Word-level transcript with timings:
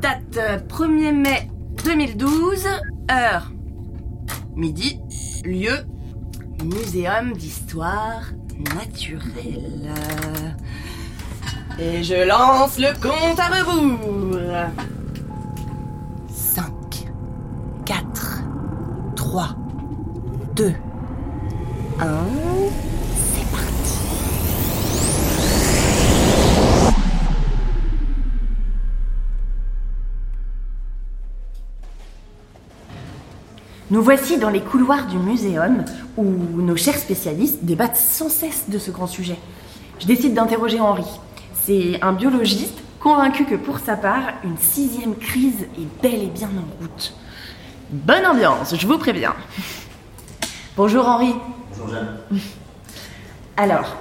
date 0.00 0.38
1er 0.68 1.12
mai 1.12 1.48
2012, 1.84 2.66
heure 3.10 3.52
midi, 4.54 5.00
lieu 5.44 5.84
muséum 6.62 7.32
d'histoire 7.32 8.30
naturelle. 8.74 9.94
Et 11.78 12.02
je 12.04 12.28
lance 12.28 12.78
le 12.78 12.92
compte 13.00 13.40
à 13.40 13.48
rebours. 13.48 14.38
2, 20.54 20.74
1. 21.98 22.06
C'est 23.34 23.50
parti. 23.50 23.98
Nous 33.90 34.02
voici 34.02 34.36
dans 34.36 34.50
les 34.50 34.60
couloirs 34.60 35.06
du 35.06 35.16
muséum 35.16 35.84
où 36.18 36.24
nos 36.24 36.76
chers 36.76 36.98
spécialistes 36.98 37.60
débattent 37.64 37.96
sans 37.96 38.28
cesse 38.28 38.64
de 38.68 38.78
ce 38.78 38.90
grand 38.90 39.06
sujet. 39.06 39.38
Je 40.00 40.06
décide 40.06 40.34
d'interroger 40.34 40.80
Henri. 40.80 41.06
C'est 41.62 41.98
un 42.02 42.12
biologiste 42.12 42.78
convaincu 43.00 43.46
que 43.46 43.54
pour 43.54 43.78
sa 43.78 43.96
part, 43.96 44.34
une 44.44 44.58
sixième 44.58 45.16
crise 45.16 45.66
est 45.78 46.02
bel 46.02 46.22
et 46.22 46.26
bien 46.26 46.48
en 46.48 46.82
route. 46.82 47.14
Bonne 47.90 48.26
ambiance, 48.26 48.74
je 48.76 48.86
vous 48.86 48.98
préviens. 48.98 49.34
Bonjour 50.74 51.06
Henri. 51.06 51.34
Bonjour 51.70 51.94
Jeanne. 51.94 52.16
Alors, 53.58 53.94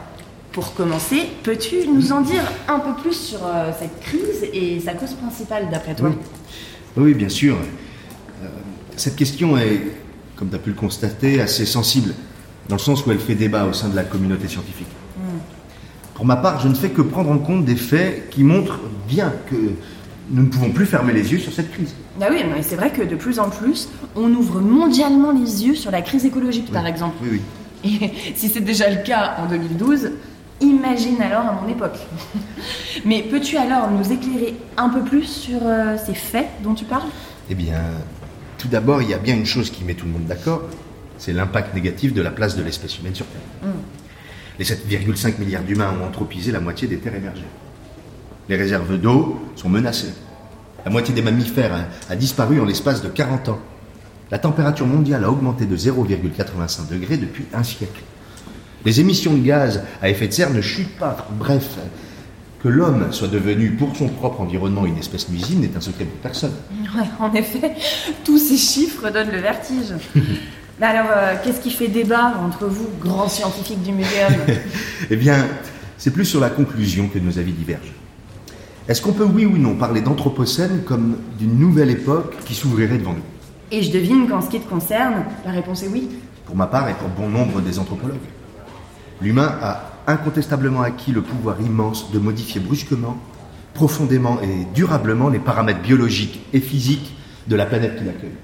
pour 0.53 0.73
commencer, 0.73 1.23
peux-tu 1.43 1.85
nous 1.85 2.13
en 2.13 2.21
dire 2.21 2.43
un 2.69 2.79
peu 2.79 2.93
plus 3.01 3.13
sur 3.13 3.39
euh, 3.45 3.71
cette 3.77 3.99
crise 3.99 4.45
et 4.53 4.79
sa 4.79 4.93
cause 4.93 5.13
principale 5.15 5.69
d'après 5.69 5.95
toi? 5.95 6.09
Oui. 6.09 6.15
Oui, 6.95 7.13
bien 7.13 7.27
sûr. 7.27 7.57
Euh, 7.57 8.47
cette 8.95 9.17
question 9.17 9.57
est, 9.57 9.81
comme 10.37 10.47
tu 10.47 10.55
as 10.55 10.59
pu 10.59 10.69
le 10.69 10.77
constater, 10.77 11.41
assez 11.41 11.65
sensible, 11.65 12.13
dans 12.69 12.75
le 12.75 12.81
sens 12.81 13.05
où 13.05 13.11
elle 13.11 13.19
fait 13.19 13.35
débat 13.35 13.65
au 13.65 13.73
sein 13.73 13.89
de 13.89 13.95
la 13.95 14.05
communauté 14.05 14.47
scientifique. 14.47 14.87
Pour 16.13 16.25
ma 16.25 16.37
part, 16.37 16.61
je 16.61 16.69
ne 16.69 16.73
fais 16.73 16.91
que 16.91 17.01
prendre 17.01 17.31
en 17.31 17.39
compte 17.39 17.65
des 17.65 17.75
faits 17.75 18.29
qui 18.29 18.43
montrent 18.43 18.79
bien 19.09 19.33
que 19.49 19.55
nous 20.31 20.43
ne 20.43 20.47
pouvons 20.47 20.71
plus 20.71 20.85
fermer 20.85 21.13
les 21.13 21.31
yeux 21.31 21.39
sur 21.39 21.51
cette 21.51 21.71
crise. 21.71 21.93
Ah 22.21 22.27
oui, 22.31 22.37
mais 22.53 22.63
c'est 22.63 22.75
vrai 22.75 22.91
que 22.91 23.01
de 23.01 23.15
plus 23.15 23.39
en 23.39 23.49
plus, 23.49 23.89
on 24.15 24.33
ouvre 24.33 24.61
mondialement 24.61 25.31
les 25.31 25.65
yeux 25.65 25.75
sur 25.75 25.91
la 25.91 26.01
crise 26.01 26.25
écologique, 26.25 26.71
par 26.71 26.87
exemple. 26.87 27.17
Oui, 27.21 27.29
oui. 27.33 27.41
Et 27.83 28.11
si 28.35 28.49
c'est 28.49 28.61
déjà 28.61 28.89
le 28.89 29.03
cas 29.03 29.35
en 29.39 29.47
2012, 29.47 30.11
imagine 30.61 31.21
alors 31.21 31.45
à 31.45 31.59
mon 31.61 31.67
époque. 31.67 31.97
Mais 33.05 33.23
peux-tu 33.23 33.57
alors 33.57 33.91
nous 33.91 34.11
éclairer 34.11 34.55
un 34.77 34.89
peu 34.89 35.01
plus 35.01 35.25
sur 35.25 35.59
euh, 35.63 35.97
ces 36.03 36.13
faits 36.13 36.47
dont 36.63 36.73
tu 36.73 36.85
parles? 36.85 37.09
Eh 37.49 37.55
bien, 37.55 37.81
tout 38.57 38.67
d'abord, 38.67 39.01
il 39.01 39.09
y 39.09 39.13
a 39.13 39.17
bien 39.17 39.35
une 39.35 39.45
chose 39.45 39.69
qui 39.69 39.83
met 39.83 39.95
tout 39.95 40.05
le 40.05 40.11
monde 40.11 40.25
d'accord, 40.25 40.61
c'est 41.17 41.33
l'impact 41.33 41.75
négatif 41.75 42.13
de 42.13 42.21
la 42.21 42.31
place 42.31 42.55
de 42.55 42.63
l'espèce 42.63 42.97
humaine 42.99 43.15
sur 43.15 43.25
Terre. 43.25 43.71
Les 44.59 44.65
7,5 44.65 45.39
milliards 45.39 45.63
d'humains 45.63 45.93
ont 45.99 46.05
anthropisé 46.05 46.51
la 46.51 46.59
moitié 46.59 46.87
des 46.87 46.97
terres 46.97 47.15
émergées. 47.15 47.43
Les 48.51 48.57
réserves 48.57 48.99
d'eau 48.99 49.39
sont 49.55 49.69
menacées. 49.69 50.11
La 50.83 50.91
moitié 50.91 51.13
des 51.13 51.21
mammifères 51.21 51.73
a, 51.73 52.11
a 52.11 52.17
disparu 52.17 52.59
en 52.59 52.65
l'espace 52.65 53.01
de 53.01 53.07
40 53.07 53.47
ans. 53.47 53.59
La 54.29 54.39
température 54.39 54.85
mondiale 54.85 55.23
a 55.23 55.31
augmenté 55.31 55.65
de 55.65 55.77
0,85 55.77 56.89
degrés 56.91 57.15
depuis 57.15 57.45
un 57.53 57.63
siècle. 57.63 58.01
Les 58.83 58.99
émissions 58.99 59.33
de 59.35 59.41
gaz 59.41 59.83
à 60.01 60.09
effet 60.09 60.27
de 60.27 60.33
serre 60.33 60.49
ne 60.49 60.59
chutent 60.59 60.97
pas. 60.97 61.29
Bref, 61.39 61.77
que 62.61 62.67
l'homme 62.67 63.13
soit 63.13 63.29
devenu 63.29 63.71
pour 63.71 63.95
son 63.95 64.09
propre 64.09 64.41
environnement 64.41 64.85
une 64.85 64.97
espèce 64.97 65.29
nuisible 65.29 65.61
n'est 65.61 65.77
un 65.77 65.79
secret 65.79 66.03
pour 66.03 66.19
personne. 66.19 66.51
Ouais, 66.93 67.07
en 67.21 67.33
effet, 67.33 67.71
tous 68.25 68.37
ces 68.37 68.57
chiffres 68.57 69.09
donnent 69.11 69.31
le 69.31 69.39
vertige. 69.39 69.93
Mais 70.81 70.87
alors, 70.87 71.09
euh, 71.15 71.35
qu'est-ce 71.41 71.61
qui 71.61 71.71
fait 71.71 71.87
débat 71.87 72.33
entre 72.45 72.65
vous, 72.65 72.89
grands 72.99 73.29
scientifiques 73.29 73.81
du 73.81 73.93
muséum 73.93 74.33
Eh 75.09 75.15
bien, 75.15 75.47
c'est 75.97 76.11
plus 76.11 76.25
sur 76.25 76.41
la 76.41 76.49
conclusion 76.49 77.07
que 77.07 77.17
nos 77.17 77.39
avis 77.39 77.53
divergent. 77.53 77.93
Est-ce 78.91 79.01
qu'on 79.01 79.13
peut, 79.13 79.23
oui 79.23 79.45
ou 79.45 79.57
non, 79.57 79.75
parler 79.75 80.01
d'Anthropocène 80.01 80.81
comme 80.83 81.15
d'une 81.39 81.57
nouvelle 81.57 81.91
époque 81.91 82.35
qui 82.43 82.53
s'ouvrirait 82.53 82.97
devant 82.97 83.13
nous? 83.13 83.23
Et 83.71 83.83
je 83.83 83.89
devine 83.89 84.27
qu'en 84.27 84.41
ce 84.41 84.49
qui 84.49 84.59
te 84.59 84.67
concerne, 84.69 85.23
la 85.45 85.51
réponse 85.51 85.81
est 85.83 85.87
oui. 85.87 86.09
Pour 86.45 86.57
ma 86.57 86.67
part 86.67 86.89
et 86.89 86.93
pour 86.95 87.07
bon 87.07 87.29
nombre 87.29 87.61
des 87.61 87.79
anthropologues. 87.79 88.17
L'humain 89.21 89.49
a 89.61 89.93
incontestablement 90.07 90.81
acquis 90.81 91.13
le 91.13 91.21
pouvoir 91.21 91.61
immense 91.61 92.11
de 92.11 92.19
modifier 92.19 92.59
brusquement, 92.59 93.15
profondément 93.73 94.41
et 94.41 94.67
durablement 94.75 95.29
les 95.29 95.39
paramètres 95.39 95.81
biologiques 95.81 96.41
et 96.51 96.59
physiques 96.59 97.15
de 97.47 97.55
la 97.55 97.65
planète 97.65 97.97
qu'il 97.97 98.09
accueille. 98.09 98.35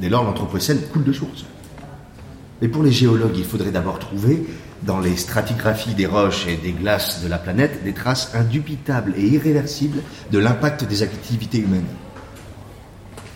Dès 0.00 0.10
lors, 0.10 0.22
l'Anthropocène 0.22 0.78
coule 0.92 1.02
de 1.02 1.12
source. 1.12 1.44
Mais 2.62 2.68
pour 2.68 2.84
les 2.84 2.92
géologues, 2.92 3.36
il 3.36 3.44
faudrait 3.44 3.72
d'abord 3.72 3.98
trouver, 3.98 4.46
dans 4.82 5.00
les 5.00 5.16
stratigraphies 5.16 5.94
des 5.94 6.06
roches 6.06 6.46
et 6.46 6.56
des 6.56 6.72
glaces 6.72 7.22
de 7.22 7.28
la 7.28 7.38
planète, 7.38 7.82
des 7.84 7.92
traces 7.92 8.34
indubitables 8.34 9.14
et 9.16 9.26
irréversibles 9.26 10.00
de 10.30 10.38
l'impact 10.38 10.84
des 10.84 11.02
activités 11.02 11.58
humaines. 11.58 11.86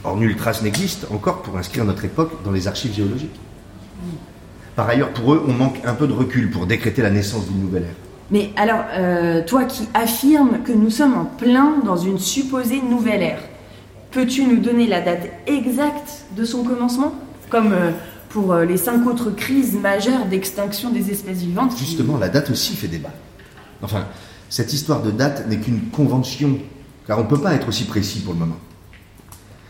Or, 0.04 0.16
nulle 0.16 0.36
trace 0.36 0.62
n'existe 0.62 1.06
encore 1.12 1.42
pour 1.42 1.56
inscrire 1.56 1.84
notre 1.84 2.04
époque 2.04 2.42
dans 2.44 2.50
les 2.50 2.66
archives 2.66 2.94
géologiques. 2.94 3.38
Par 4.74 4.88
ailleurs, 4.88 5.10
pour 5.10 5.34
eux, 5.34 5.44
on 5.46 5.52
manque 5.52 5.78
un 5.84 5.94
peu 5.94 6.06
de 6.06 6.12
recul 6.12 6.50
pour 6.50 6.66
décréter 6.66 7.02
la 7.02 7.10
naissance 7.10 7.46
d'une 7.46 7.60
nouvelle 7.60 7.84
ère. 7.84 7.94
Mais 8.30 8.50
alors, 8.56 8.84
euh, 8.94 9.44
toi 9.44 9.64
qui 9.64 9.88
affirmes 9.92 10.62
que 10.64 10.72
nous 10.72 10.90
sommes 10.90 11.14
en 11.14 11.24
plein 11.24 11.74
dans 11.84 11.98
une 11.98 12.18
supposée 12.18 12.80
nouvelle 12.80 13.22
ère, 13.22 13.40
peux-tu 14.10 14.44
nous 14.44 14.56
donner 14.56 14.86
la 14.86 15.02
date 15.02 15.28
exacte 15.46 16.24
de 16.36 16.44
son 16.44 16.64
commencement? 16.64 17.14
Comme 17.50 17.72
euh, 17.74 17.90
pour 18.32 18.52
euh, 18.52 18.64
les 18.64 18.78
cinq 18.78 19.06
autres 19.06 19.30
crises 19.30 19.74
majeures 19.74 20.24
d'extinction 20.26 20.90
des 20.90 21.10
espèces 21.10 21.38
vivantes. 21.38 21.76
Justement, 21.76 22.16
la 22.16 22.30
date 22.30 22.50
aussi 22.50 22.74
fait 22.74 22.88
débat. 22.88 23.12
Enfin, 23.82 24.06
cette 24.48 24.72
histoire 24.72 25.02
de 25.02 25.10
date 25.10 25.46
n'est 25.48 25.58
qu'une 25.58 25.90
convention, 25.90 26.58
car 27.06 27.18
on 27.18 27.24
ne 27.24 27.28
peut 27.28 27.40
pas 27.40 27.54
être 27.54 27.68
aussi 27.68 27.84
précis 27.84 28.20
pour 28.20 28.32
le 28.32 28.40
moment. 28.40 28.58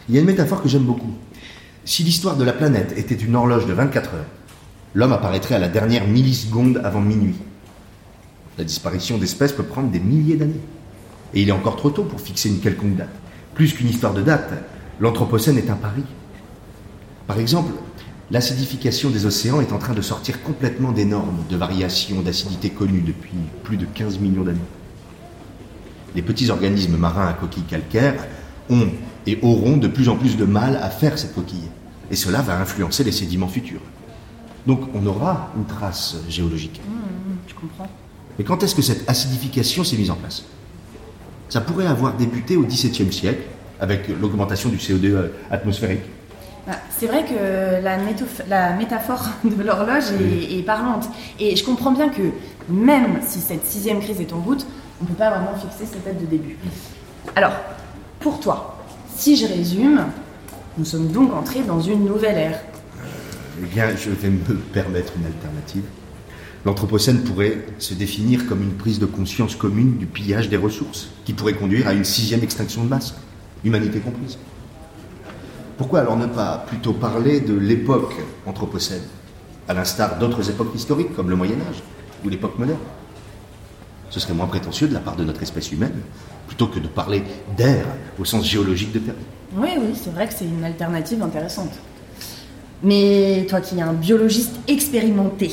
Il 0.08 0.14
y 0.14 0.18
a 0.18 0.20
une 0.20 0.26
métaphore 0.26 0.62
que 0.62 0.68
j'aime 0.68 0.84
beaucoup. 0.84 1.12
Si 1.84 2.04
l'histoire 2.04 2.36
de 2.36 2.44
la 2.44 2.52
planète 2.52 2.94
était 2.96 3.16
une 3.16 3.34
horloge 3.34 3.66
de 3.66 3.72
24 3.72 4.14
heures, 4.14 4.26
l'homme 4.94 5.12
apparaîtrait 5.12 5.56
à 5.56 5.58
la 5.58 5.68
dernière 5.68 6.06
milliseconde 6.06 6.80
avant 6.84 7.00
minuit. 7.00 7.36
La 8.58 8.64
disparition 8.64 9.18
d'espèces 9.18 9.52
peut 9.52 9.64
prendre 9.64 9.90
des 9.90 10.00
milliers 10.00 10.36
d'années. 10.36 10.60
Et 11.34 11.42
il 11.42 11.48
est 11.48 11.52
encore 11.52 11.76
trop 11.76 11.90
tôt 11.90 12.04
pour 12.04 12.20
fixer 12.20 12.48
une 12.48 12.60
quelconque 12.60 12.94
date. 12.94 13.08
Plus 13.54 13.72
qu'une 13.72 13.88
histoire 13.88 14.14
de 14.14 14.22
date, 14.22 14.52
l'Anthropocène 15.00 15.58
est 15.58 15.70
un 15.70 15.74
pari. 15.74 16.02
Par 17.26 17.38
exemple, 17.38 17.72
l'acidification 18.32 19.10
des 19.10 19.26
océans 19.26 19.60
est 19.60 19.72
en 19.72 19.78
train 19.78 19.92
de 19.92 20.00
sortir 20.00 20.42
complètement 20.42 20.90
des 20.90 21.04
normes 21.04 21.44
de 21.50 21.56
variation 21.56 22.22
d'acidité 22.22 22.70
connues 22.70 23.02
depuis 23.02 23.36
plus 23.62 23.76
de 23.76 23.84
15 23.84 24.18
millions 24.18 24.42
d'années. 24.42 24.58
Les 26.16 26.22
petits 26.22 26.50
organismes 26.50 26.96
marins 26.96 27.28
à 27.28 27.34
coquilles 27.34 27.62
calcaires 27.62 28.26
ont 28.70 28.88
et 29.26 29.38
auront 29.42 29.76
de 29.76 29.86
plus 29.86 30.08
en 30.08 30.16
plus 30.16 30.36
de 30.36 30.44
mal 30.44 30.76
à 30.82 30.88
faire 30.88 31.18
cette 31.18 31.34
coquille. 31.34 31.68
Et 32.10 32.16
cela 32.16 32.40
va 32.40 32.58
influencer 32.58 33.04
les 33.04 33.12
sédiments 33.12 33.48
futurs. 33.48 33.80
Donc 34.66 34.80
on 34.94 35.04
aura 35.06 35.52
une 35.56 35.66
trace 35.66 36.16
géologique. 36.28 36.80
Mmh, 36.86 37.32
je 37.48 37.54
comprends. 37.54 37.88
Mais 38.38 38.44
quand 38.44 38.62
est-ce 38.62 38.74
que 38.74 38.82
cette 38.82 39.08
acidification 39.08 39.84
s'est 39.84 39.96
mise 39.96 40.10
en 40.10 40.16
place? 40.16 40.44
Ça 41.50 41.60
pourrait 41.60 41.86
avoir 41.86 42.16
débuté 42.16 42.56
au 42.56 42.62
XVIIe 42.62 43.12
siècle, 43.12 43.42
avec 43.78 44.08
l'augmentation 44.08 44.70
du 44.70 44.76
CO2 44.76 45.04
euh, 45.06 45.28
atmosphérique. 45.50 46.02
Bah, 46.66 46.74
c'est 46.96 47.06
vrai 47.06 47.24
que 47.24 47.82
la, 47.82 48.72
métaphore 48.74 49.28
de 49.44 49.62
l'horloge 49.62 50.04
est, 50.12 50.58
est 50.58 50.62
parlante. 50.62 51.08
Et 51.40 51.56
je 51.56 51.64
comprends 51.64 51.92
bien 51.92 52.08
que 52.08 52.22
même 52.68 53.20
si 53.22 53.40
cette 53.40 53.64
sixième 53.64 54.00
crise 54.00 54.20
est 54.20 54.32
en 54.32 54.40
route, 54.40 54.66
on 55.00 55.04
ne 55.04 55.08
peut 55.08 55.16
pas 55.16 55.30
vraiment 55.30 55.54
fixer 55.54 55.86
cette 55.92 56.04
date 56.04 56.20
de 56.20 56.26
début. 56.26 56.56
Alors, 57.34 57.52
pour 58.20 58.38
toi, 58.38 58.78
si 59.16 59.36
je 59.36 59.46
résume, 59.46 60.04
nous 60.78 60.84
sommes 60.84 61.08
donc 61.08 61.34
entrés 61.34 61.62
dans 61.62 61.80
une 61.80 62.04
nouvelle 62.04 62.36
ère. 62.36 62.60
Eh 63.60 63.66
bien, 63.66 63.94
je 63.96 64.10
vais 64.10 64.30
me 64.30 64.38
permettre 64.72 65.12
une 65.16 65.26
alternative. 65.26 65.82
L'Anthropocène 66.64 67.24
pourrait 67.24 67.58
se 67.78 67.94
définir 67.94 68.46
comme 68.46 68.62
une 68.62 68.74
prise 68.74 69.00
de 69.00 69.06
conscience 69.06 69.56
commune 69.56 69.96
du 69.96 70.06
pillage 70.06 70.48
des 70.48 70.56
ressources, 70.56 71.10
qui 71.24 71.32
pourrait 71.32 71.54
conduire 71.54 71.88
à 71.88 71.92
une 71.92 72.04
sixième 72.04 72.42
extinction 72.42 72.84
de 72.84 72.88
masse, 72.88 73.14
humanité 73.64 73.98
comprise. 73.98 74.38
Pourquoi 75.78 76.00
alors 76.00 76.16
ne 76.16 76.26
pas 76.26 76.64
plutôt 76.66 76.92
parler 76.92 77.40
de 77.40 77.54
l'époque 77.54 78.14
Anthropocène, 78.46 79.02
à 79.68 79.74
l'instar 79.74 80.18
d'autres 80.18 80.50
époques 80.50 80.74
historiques 80.74 81.14
comme 81.14 81.30
le 81.30 81.36
Moyen 81.36 81.56
Âge 81.68 81.82
ou 82.24 82.28
l'époque 82.28 82.58
moderne? 82.58 82.78
Ce 84.10 84.20
serait 84.20 84.34
moins 84.34 84.46
prétentieux 84.46 84.88
de 84.88 84.94
la 84.94 85.00
part 85.00 85.16
de 85.16 85.24
notre 85.24 85.42
espèce 85.42 85.72
humaine, 85.72 86.02
plutôt 86.46 86.66
que 86.66 86.78
de 86.78 86.88
parler 86.88 87.22
d'air 87.56 87.86
au 88.18 88.24
sens 88.24 88.44
géologique 88.44 88.92
de 88.92 88.98
terme. 88.98 89.16
Oui, 89.56 89.70
oui, 89.78 89.94
c'est 89.94 90.12
vrai 90.12 90.28
que 90.28 90.34
c'est 90.34 90.44
une 90.44 90.64
alternative 90.64 91.22
intéressante. 91.22 91.72
Mais 92.82 93.46
toi 93.48 93.60
qui 93.60 93.78
es 93.78 93.82
un 93.82 93.92
biologiste 93.92 94.56
expérimenté, 94.66 95.52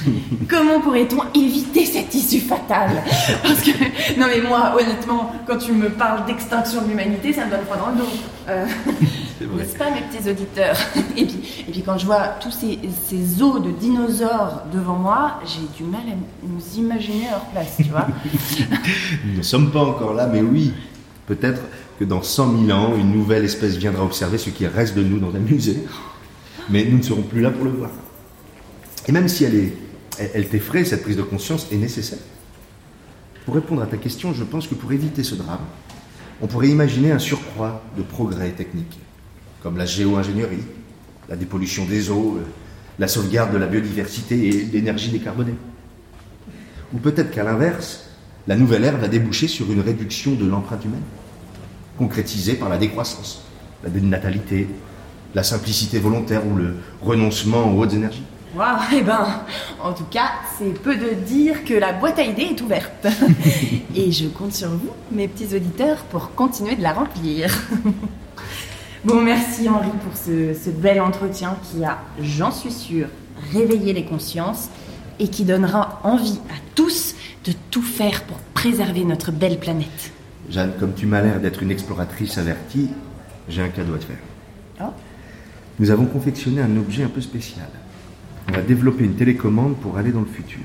comment 0.48 0.80
pourrait-on 0.80 1.38
éviter 1.38 1.84
issue 2.28 2.40
fatale 2.40 3.02
Parce 3.42 3.60
que, 3.62 3.70
non 4.18 4.26
mais 4.28 4.40
moi, 4.40 4.76
honnêtement, 4.78 5.32
quand 5.46 5.58
tu 5.58 5.72
me 5.72 5.88
parles 5.90 6.26
d'extinction 6.26 6.82
de 6.82 6.88
l'humanité, 6.88 7.32
ça 7.32 7.46
me 7.46 7.50
donne 7.50 7.64
froid 7.64 7.76
dans 7.76 7.90
le 7.90 7.98
dos. 7.98 8.10
Euh, 8.48 8.66
N'est-ce 9.56 9.76
pas, 9.76 9.90
mes 9.90 10.00
petits 10.02 10.28
auditeurs? 10.28 10.76
Et 11.16 11.24
puis, 11.24 11.64
et 11.68 11.72
puis 11.72 11.82
quand 11.82 11.96
je 11.96 12.06
vois 12.06 12.36
tous 12.40 12.50
ces, 12.50 12.78
ces 13.06 13.42
os 13.42 13.62
de 13.62 13.70
dinosaures 13.70 14.64
devant 14.72 14.96
moi, 14.96 15.40
j'ai 15.44 15.82
du 15.82 15.88
mal 15.88 16.00
à 16.00 16.46
nous 16.46 16.60
imaginer 16.76 17.28
à 17.28 17.32
leur 17.32 17.44
place, 17.46 17.76
tu 17.76 17.90
vois. 17.90 18.06
Nous 19.24 19.38
ne 19.38 19.42
sommes 19.42 19.70
pas 19.70 19.82
encore 19.82 20.14
là, 20.14 20.26
mais 20.26 20.40
oui, 20.40 20.72
peut-être 21.26 21.62
que 21.98 22.04
dans 22.04 22.22
100 22.22 22.66
000 22.66 22.78
ans, 22.78 22.96
une 22.96 23.12
nouvelle 23.12 23.44
espèce 23.44 23.76
viendra 23.76 24.04
observer 24.04 24.38
ce 24.38 24.50
qui 24.50 24.66
reste 24.66 24.96
de 24.96 25.02
nous 25.02 25.18
dans 25.18 25.34
un 25.34 25.40
musée 25.40 25.84
mais 26.70 26.84
nous 26.84 26.98
ne 26.98 27.02
serons 27.02 27.22
plus 27.22 27.40
là 27.40 27.50
pour 27.50 27.64
le 27.64 27.70
voir. 27.70 27.90
Et 29.06 29.12
même 29.12 29.28
si 29.28 29.44
elle, 29.44 29.54
est, 29.54 29.72
elle, 30.18 30.48
t'effraie, 30.48 30.84
cette 30.84 31.02
prise 31.02 31.16
de 31.16 31.22
conscience 31.22 31.66
est 31.72 31.76
nécessaire. 31.76 32.18
Pour 33.44 33.54
répondre 33.54 33.82
à 33.82 33.86
ta 33.86 33.96
question, 33.96 34.32
je 34.32 34.44
pense 34.44 34.66
que 34.66 34.74
pour 34.74 34.92
éviter 34.92 35.22
ce 35.22 35.34
drame, 35.34 35.64
on 36.40 36.46
pourrait 36.46 36.68
imaginer 36.68 37.12
un 37.12 37.18
surcroît 37.18 37.82
de 37.96 38.02
progrès 38.02 38.50
techniques, 38.50 38.98
comme 39.62 39.76
la 39.76 39.86
géo-ingénierie, 39.86 40.64
la 41.28 41.36
dépollution 41.36 41.84
des 41.84 42.10
eaux, 42.10 42.38
la 42.98 43.08
sauvegarde 43.08 43.52
de 43.52 43.58
la 43.58 43.66
biodiversité 43.66 44.48
et 44.48 44.64
l'énergie 44.64 45.10
décarbonée. 45.10 45.54
Ou 46.92 46.98
peut-être 46.98 47.30
qu'à 47.30 47.44
l'inverse, 47.44 48.04
la 48.46 48.56
nouvelle 48.56 48.84
ère 48.84 48.98
va 48.98 49.08
déboucher 49.08 49.48
sur 49.48 49.70
une 49.70 49.80
réduction 49.80 50.34
de 50.34 50.46
l'empreinte 50.46 50.84
humaine, 50.84 51.02
concrétisée 51.96 52.54
par 52.54 52.68
la 52.68 52.78
décroissance, 52.78 53.44
la 53.82 53.90
dénatalité, 53.90 54.68
la 55.34 55.42
simplicité 55.42 55.98
volontaire 55.98 56.46
ou 56.46 56.56
le 56.56 56.76
renoncement 57.02 57.74
aux 57.74 57.82
hautes 57.82 57.92
énergies 57.92 58.24
Waouh, 58.58 58.78
eh 58.92 59.02
ben, 59.02 59.44
en 59.80 59.92
tout 59.92 60.06
cas, 60.10 60.30
c'est 60.58 60.82
peu 60.82 60.96
de 60.96 61.14
dire 61.14 61.64
que 61.64 61.74
la 61.74 61.92
boîte 61.92 62.18
à 62.18 62.24
idées 62.24 62.48
est 62.50 62.60
ouverte. 62.60 63.06
Et 63.94 64.10
je 64.10 64.26
compte 64.26 64.52
sur 64.52 64.68
vous, 64.70 64.90
mes 65.12 65.28
petits 65.28 65.54
auditeurs, 65.54 65.98
pour 66.10 66.34
continuer 66.34 66.74
de 66.74 66.82
la 66.82 66.92
remplir. 66.92 67.56
bon, 69.04 69.22
merci 69.22 69.68
Henri 69.68 69.90
pour 70.02 70.16
ce, 70.16 70.54
ce 70.54 70.70
bel 70.70 71.00
entretien 71.00 71.56
qui 71.70 71.84
a, 71.84 71.98
j'en 72.20 72.50
suis 72.50 72.72
sûre, 72.72 73.06
réveillé 73.52 73.92
les 73.92 74.04
consciences 74.04 74.70
et 75.20 75.28
qui 75.28 75.44
donnera 75.44 76.00
envie 76.02 76.40
à 76.50 76.58
tous 76.74 77.14
de 77.44 77.52
tout 77.70 77.82
faire 77.82 78.24
pour 78.24 78.38
préserver 78.54 79.04
notre 79.04 79.30
belle 79.30 79.60
planète. 79.60 80.12
Jeanne, 80.50 80.72
comme 80.80 80.94
tu 80.94 81.06
m'as 81.06 81.20
l'air 81.20 81.38
d'être 81.40 81.62
une 81.62 81.70
exploratrice 81.70 82.38
avertie, 82.38 82.90
j'ai 83.48 83.62
un 83.62 83.68
cadeau 83.68 83.94
à 83.94 83.98
te 83.98 84.04
faire. 84.04 84.18
Oh 84.80 84.92
nous 85.78 85.92
avons 85.92 86.06
confectionné 86.06 86.60
un 86.60 86.76
objet 86.76 87.04
un 87.04 87.08
peu 87.08 87.20
spécial. 87.20 87.68
On 88.48 88.52
va 88.52 88.62
développer 88.62 89.04
une 89.04 89.14
télécommande 89.14 89.76
pour 89.76 89.98
aller 89.98 90.10
dans 90.10 90.20
le 90.20 90.26
futur. 90.26 90.62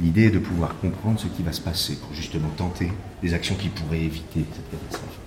L'idée 0.00 0.24
est 0.24 0.30
de 0.30 0.38
pouvoir 0.38 0.78
comprendre 0.78 1.20
ce 1.20 1.26
qui 1.26 1.42
va 1.42 1.52
se 1.52 1.60
passer 1.60 1.96
pour 1.96 2.14
justement 2.14 2.48
tenter 2.56 2.90
des 3.20 3.34
actions 3.34 3.54
qui 3.54 3.68
pourraient 3.68 4.00
éviter 4.00 4.44
cette 4.52 4.70
catastrophe. 4.70 5.18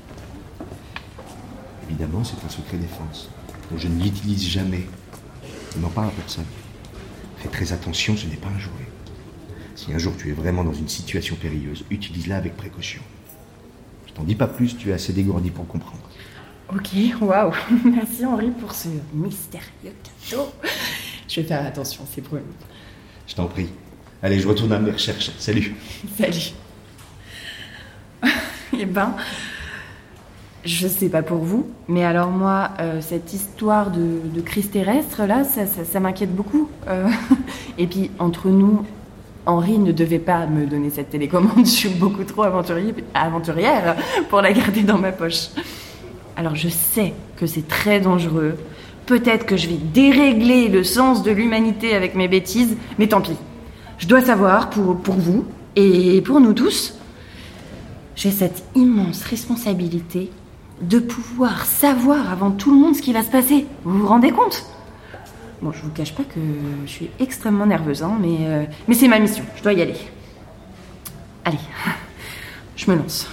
Évidemment, 1.90 2.24
c'est 2.24 2.44
un 2.44 2.50
secret 2.50 2.78
défense. 2.78 3.30
Donc 3.70 3.80
je 3.80 3.88
ne 3.88 4.02
l'utilise 4.02 4.48
jamais. 4.48 4.88
Je 5.76 5.80
n'en 5.80 5.90
parle 5.90 6.08
à 6.08 6.12
personne. 6.12 6.46
Fais 7.38 7.50
très 7.50 7.72
attention, 7.72 8.18
ce 8.18 8.26
n'est 8.26 8.38
pas 8.38 8.48
un 8.48 8.60
jouet. 8.60 8.88
Si 9.76 9.94
un 9.94 9.98
jour 10.00 10.14
tu 10.18 10.30
es 10.30 10.34
vraiment 10.34 10.64
dans 10.64 10.74
une 10.74 10.88
situation 10.88 11.36
périlleuse, 11.36 11.84
utilise-la 11.92 12.38
avec 12.38 12.58
précaution. 12.58 13.02
Je 14.08 14.14
t'en 14.14 14.24
dis 14.24 14.36
pas 14.36 14.48
plus, 14.48 14.76
tu 14.76 14.90
es 14.90 14.94
assez 14.94 15.14
dégourdi 15.14 15.52
pour 15.52 15.68
comprendre. 15.68 16.02
Ok, 16.74 16.90
waouh. 17.22 17.52
Merci 17.86 18.26
Henri 18.26 18.50
pour 18.52 18.74
ce 18.74 18.88
mystérieux 19.14 19.94
cadeau. 20.30 20.54
Je 21.31 21.39
vais 21.39 21.48
faire 21.48 21.66
attention, 21.66 22.04
c'est 22.13 22.19
promis. 22.19 22.44
Je 23.25 23.36
t'en 23.36 23.45
prie. 23.45 23.69
Allez, 24.22 24.38
je 24.38 24.48
retourne 24.50 24.74
à 24.74 24.80
mes 24.80 24.92
recherches. 24.92 25.31
Salut. 25.39 25.74
Salut. 26.18 26.51
eh 28.78 28.86
ben, 28.86 29.16
je 30.66 30.89
sais 30.89 31.07
pas 31.07 31.22
pour 31.22 31.38
vous, 31.38 31.69
mais 31.88 32.04
alors 32.04 32.31
moi, 32.31 32.72
euh, 32.81 33.00
cette 33.00 33.33
histoire 33.33 33.92
de, 33.92 34.42
crise 34.42 34.72
terrestre, 34.72 35.24
là, 35.24 35.45
ça, 35.45 36.00
m'inquiète 36.01 36.36
beaucoup. 36.36 36.69
Euh, 36.89 37.07
et 37.77 37.88
puis, 37.88 38.12
entre 38.19 38.50
nous, 38.50 38.86
Henri 39.45 39.80
ne 39.80 39.94
devait 39.94 40.19
pas 40.19 40.48
me 40.48 40.66
donner 40.66 40.89
cette 40.89 41.12
télécommande. 41.12 41.66
Je 41.66 41.72
suis 41.72 41.89
beaucoup 41.89 42.25
trop 42.25 42.44
aventurière 42.44 43.95
pour 44.30 44.42
la 44.42 44.51
garder 44.51 44.84
dans 44.84 44.98
ma 44.98 45.13
poche. 45.13 45.48
Alors 46.36 46.56
je 46.56 46.69
sais 46.69 47.13
que 47.38 47.45
c'est 47.45 47.68
très 47.68 48.01
dangereux. 48.01 48.57
Peut-être 49.12 49.46
que 49.46 49.58
je 49.58 49.68
vais 49.68 49.75
dérégler 49.75 50.69
le 50.69 50.86
sens 50.86 51.22
de 51.22 51.31
l'humanité 51.31 51.96
avec 51.96 52.16
mes 52.16 52.30
bêtises, 52.30 52.78
mais 52.98 53.10
tant 53.10 53.19
pis. 53.19 53.36
Je 53.98 54.08
dois 54.08 54.22
savoir 54.22 54.69
pour, 54.69 55.02
pour 55.02 55.16
vous 55.16 55.44
et 55.75 56.22
pour 56.22 56.40
nous 56.40 56.54
tous. 56.54 56.98
J'ai 58.16 58.31
cette 58.31 58.63
immense 58.74 59.24
responsabilité 59.24 60.31
de 60.80 61.00
pouvoir 61.00 61.66
savoir 61.66 62.31
avant 62.31 62.52
tout 62.52 62.72
le 62.72 62.78
monde 62.80 62.96
ce 62.96 63.02
qui 63.02 63.12
va 63.12 63.22
se 63.22 63.30
passer. 63.30 63.66
Vous 63.84 64.00
vous 64.00 64.08
rendez 64.08 64.31
compte? 64.31 64.66
Bon, 65.62 65.74
je 65.74 65.81
vous 65.81 65.90
cache 65.90 66.16
pas 66.16 66.24
que 66.24 66.40
je 66.86 66.90
suis 66.90 67.10
extrêmement 67.19 67.66
nerveuse, 67.66 68.04
hein, 68.04 68.18
mais, 68.18 68.38
euh, 68.40 68.63
mais 68.88 68.96
c'est 68.96 69.10
ma 69.10 69.19
mission. 69.19 69.44
Je 69.58 69.62
dois 69.62 69.74
y 69.74 69.81
aller. 69.81 69.98
Allez, 71.44 71.60
je 72.78 72.90
me 72.90 72.96
lance. 72.96 73.28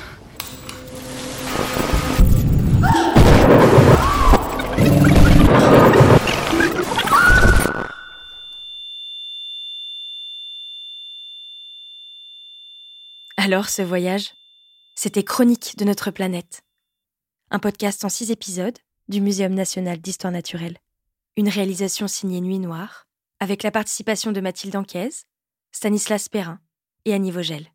Alors, 13.48 13.70
ce 13.70 13.80
voyage, 13.80 14.34
c'était 14.94 15.24
Chronique 15.24 15.74
de 15.78 15.86
notre 15.86 16.10
planète. 16.10 16.60
Un 17.50 17.58
podcast 17.58 18.04
en 18.04 18.10
six 18.10 18.30
épisodes 18.30 18.76
du 19.08 19.22
Muséum 19.22 19.54
national 19.54 20.02
d'histoire 20.02 20.34
naturelle. 20.34 20.76
Une 21.38 21.48
réalisation 21.48 22.08
signée 22.08 22.42
Nuit 22.42 22.58
Noire, 22.58 23.06
avec 23.40 23.62
la 23.62 23.70
participation 23.70 24.32
de 24.32 24.42
Mathilde 24.42 24.76
Anquez, 24.76 25.08
Stanislas 25.72 26.28
Perrin 26.28 26.60
et 27.06 27.14
Annie 27.14 27.30
Vogel. 27.30 27.72